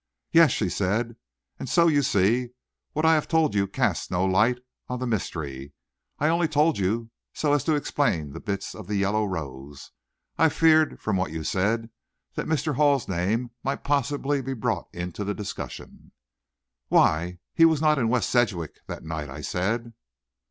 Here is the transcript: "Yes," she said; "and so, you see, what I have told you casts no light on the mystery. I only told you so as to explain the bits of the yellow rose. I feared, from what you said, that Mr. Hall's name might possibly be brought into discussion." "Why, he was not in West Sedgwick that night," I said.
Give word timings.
"Yes," 0.31 0.49
she 0.49 0.67
said; 0.67 1.15
"and 1.59 1.69
so, 1.69 1.87
you 1.87 2.01
see, 2.01 2.49
what 2.93 3.05
I 3.05 3.13
have 3.13 3.27
told 3.27 3.53
you 3.53 3.67
casts 3.67 4.09
no 4.09 4.25
light 4.25 4.57
on 4.87 4.97
the 4.97 5.05
mystery. 5.05 5.73
I 6.17 6.27
only 6.27 6.47
told 6.47 6.79
you 6.79 7.11
so 7.35 7.53
as 7.53 7.63
to 7.65 7.75
explain 7.75 8.33
the 8.33 8.39
bits 8.39 8.73
of 8.73 8.87
the 8.87 8.95
yellow 8.95 9.23
rose. 9.25 9.91
I 10.39 10.49
feared, 10.49 10.99
from 10.99 11.17
what 11.17 11.31
you 11.31 11.43
said, 11.43 11.91
that 12.33 12.47
Mr. 12.47 12.73
Hall's 12.77 13.07
name 13.07 13.51
might 13.63 13.83
possibly 13.83 14.41
be 14.41 14.55
brought 14.55 14.87
into 14.91 15.23
discussion." 15.35 16.13
"Why, 16.87 17.37
he 17.53 17.65
was 17.65 17.79
not 17.79 17.99
in 17.99 18.09
West 18.09 18.31
Sedgwick 18.31 18.79
that 18.87 19.03
night," 19.05 19.29
I 19.29 19.41
said. 19.41 19.93